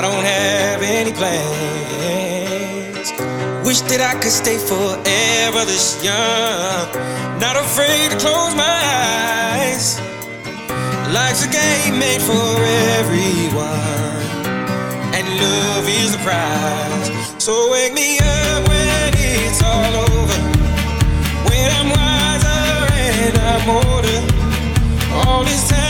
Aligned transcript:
I 0.00 0.02
don't 0.02 0.24
have 0.24 0.80
any 0.80 1.12
plans. 1.12 1.36
Wish 3.66 3.82
that 3.92 4.00
I 4.00 4.14
could 4.18 4.32
stay 4.32 4.56
forever 4.56 5.66
this 5.68 6.02
young, 6.02 6.88
not 7.36 7.60
afraid 7.60 8.08
to 8.08 8.16
close 8.16 8.54
my 8.56 8.80
eyes. 9.60 10.00
Life's 11.12 11.44
a 11.44 11.50
game 11.52 11.98
made 11.98 12.22
for 12.22 12.48
everyone 12.96 13.68
and 15.12 15.28
love 15.36 15.84
is 15.86 16.16
the 16.16 16.22
prize. 16.24 17.12
So 17.36 17.70
wake 17.70 17.92
me 17.92 18.16
up 18.20 18.68
when 18.72 19.12
it's 19.20 19.62
all 19.62 19.94
over. 20.08 20.40
When 21.44 21.68
I'm 21.76 21.92
wiser 21.92 22.88
and 23.04 23.36
I'm 23.36 23.68
older. 23.68 24.20
All 25.12 25.44
this 25.44 25.68
time 25.68 25.89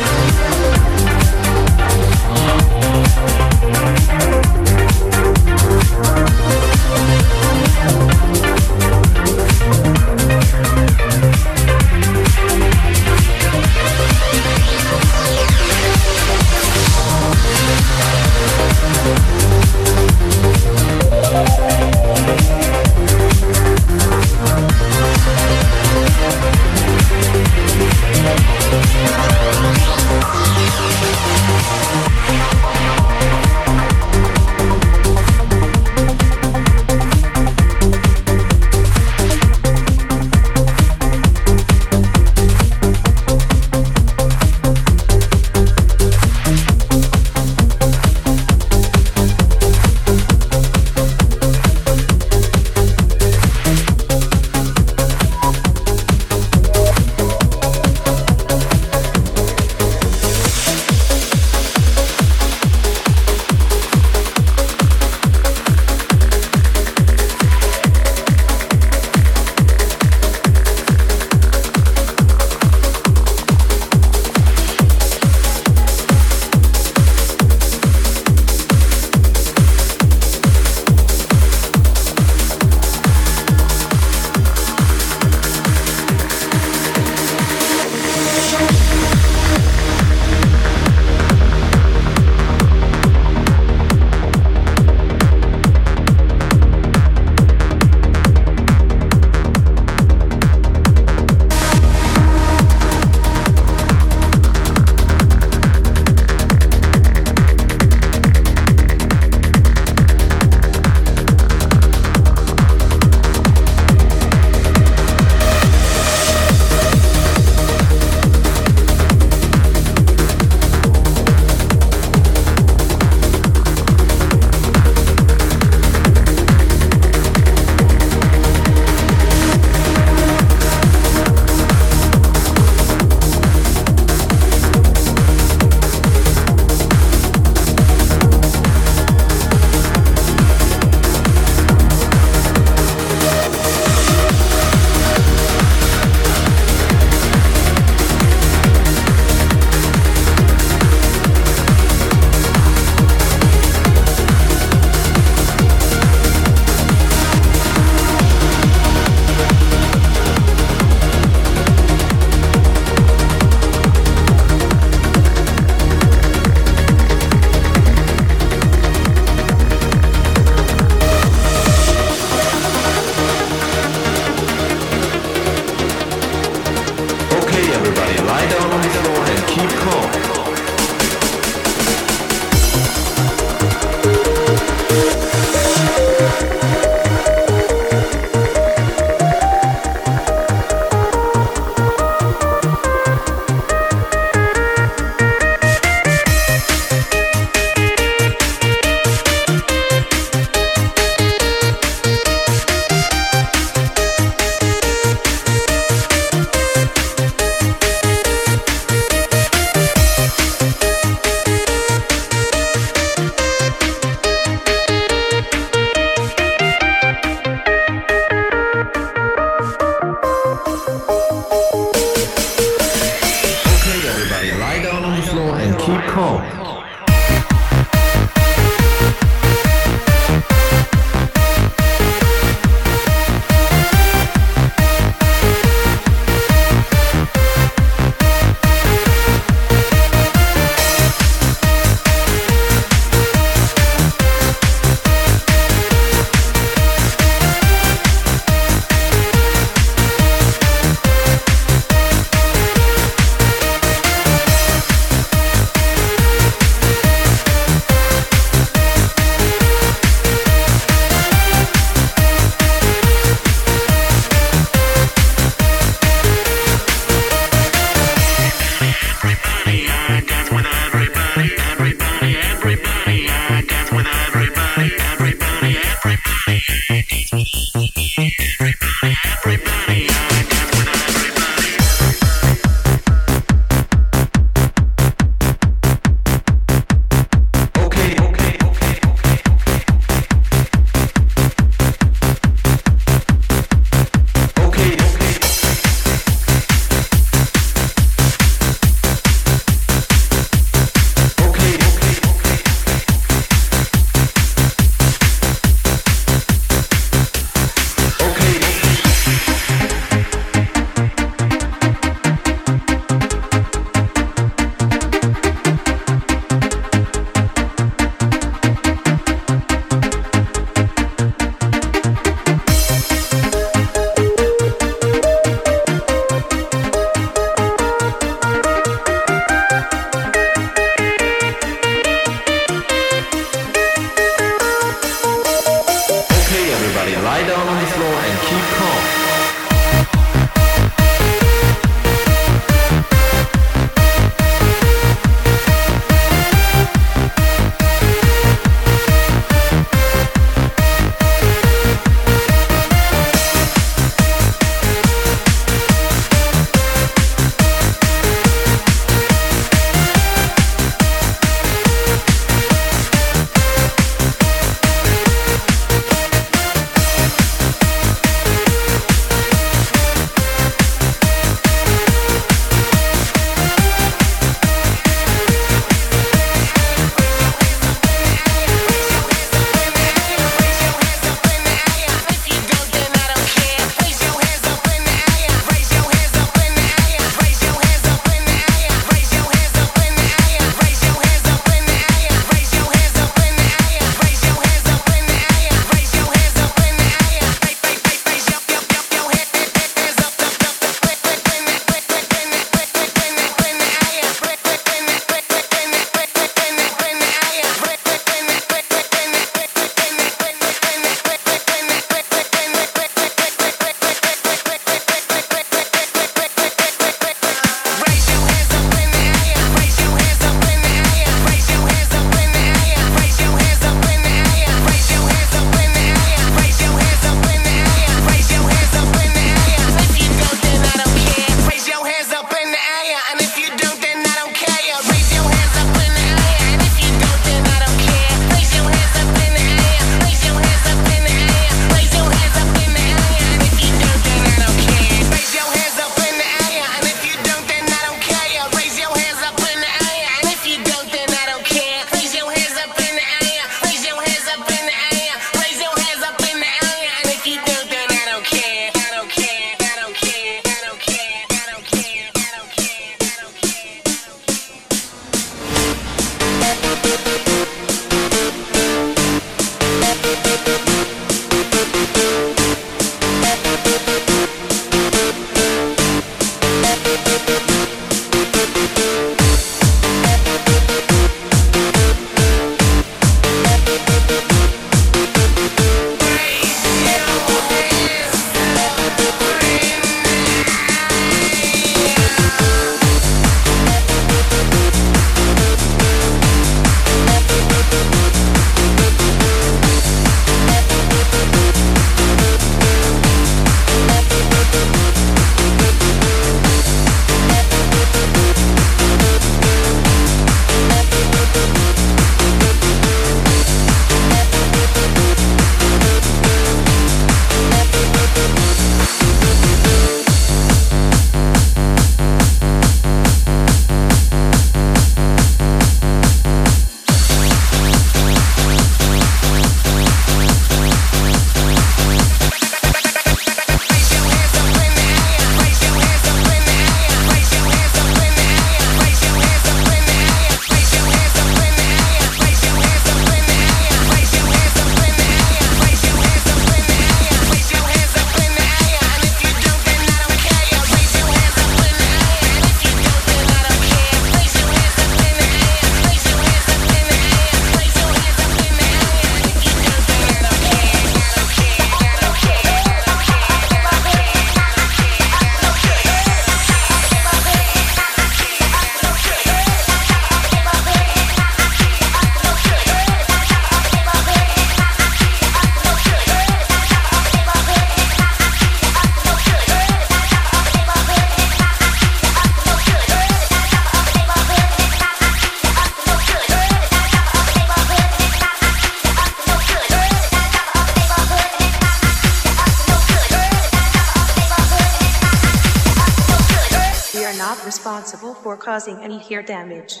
responsible 598.12 598.34
for 598.42 598.56
causing 598.56 599.02
any 599.02 599.18
hear 599.18 599.42
damage. 599.42 600.00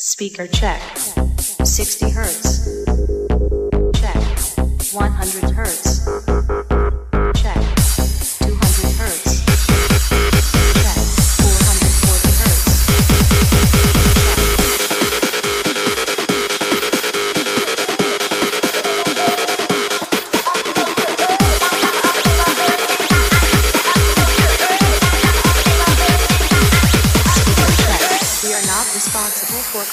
Speaker 0.00 0.46
check. 0.48 0.80
60 0.98 2.10
hertz. 2.10 2.84
Check. 3.94 4.16
100 4.92 5.50
hertz. 5.50 6.89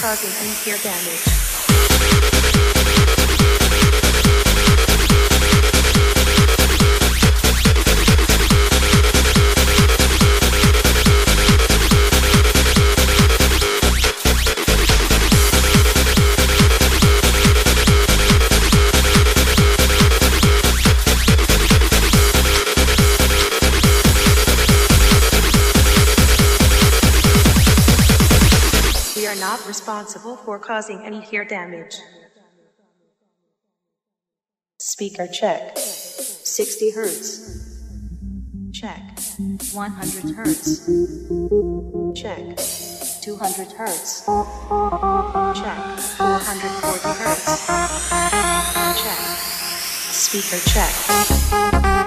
Causing 0.08 0.32
any 0.40 0.54
hear 0.64 0.78
damage. 0.78 1.47
For 30.48 30.58
causing 30.58 31.02
any 31.02 31.20
hear 31.20 31.44
damage. 31.44 31.98
Speaker 34.80 35.28
check. 35.28 35.78
60 35.78 36.92
hertz. 36.92 37.84
Check. 38.72 39.02
100 39.74 40.36
hertz. 40.38 40.86
Check. 42.16 42.56
200 43.24 43.74
hertz. 43.74 44.26
Check. 45.60 46.00
440 46.16 47.10
hertz. 47.20 47.68
Check. 49.04 49.20
Speaker 50.14 50.60
check. 50.70 52.07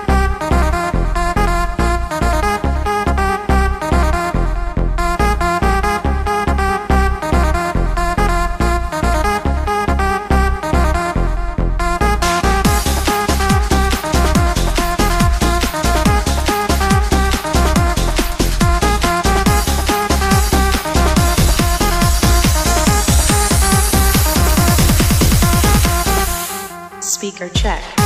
Check. 27.55 28.00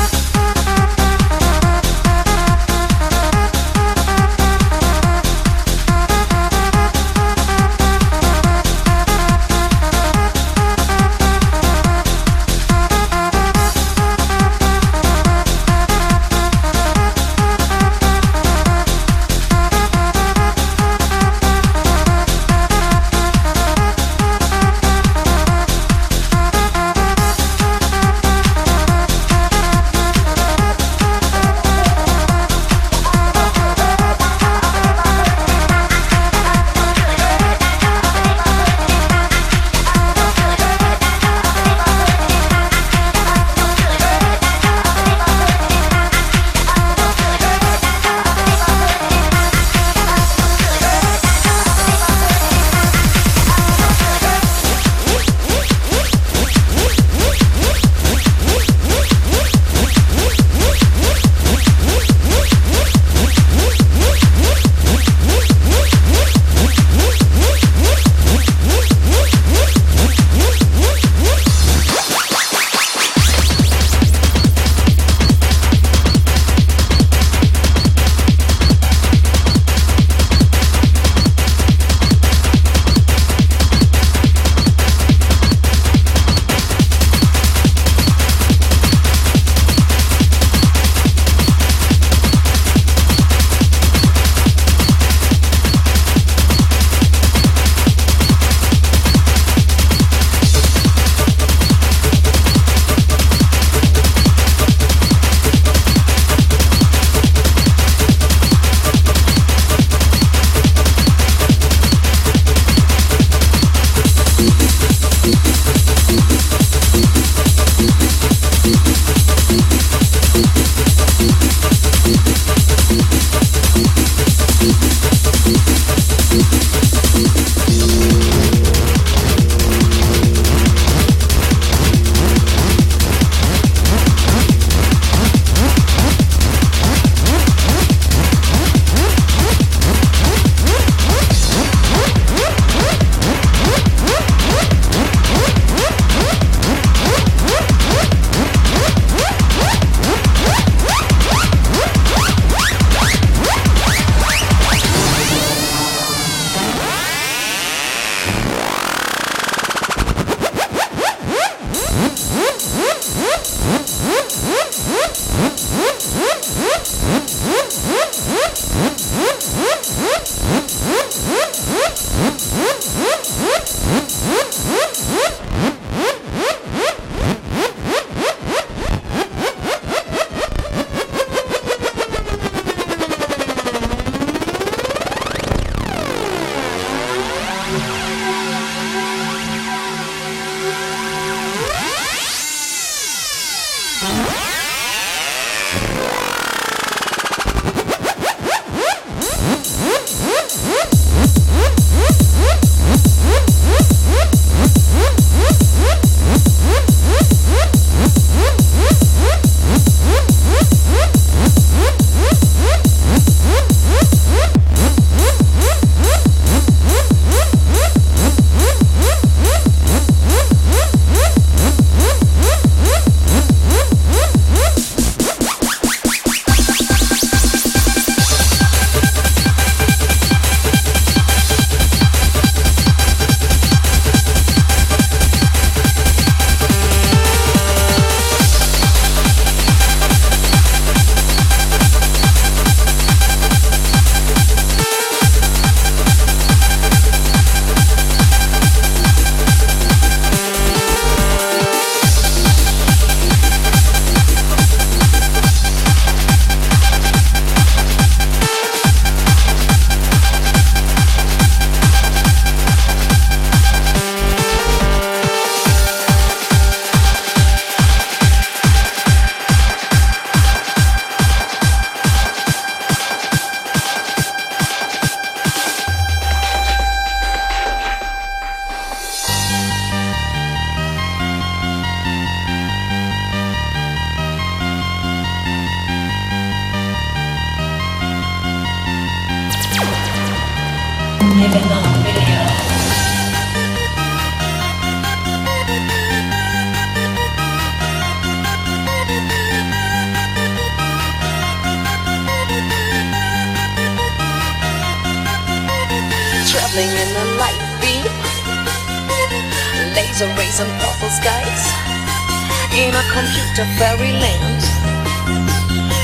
Computer 313.13 313.67
fairyland. 313.79 314.63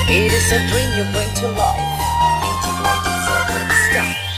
It 0.09 0.33
is 0.33 0.53
a 0.53 0.59
dream 0.69 0.91
you 0.97 1.05
bring 1.13 1.33
to 1.37 1.49
life. 1.57 2.01
Stop. 3.91 4.31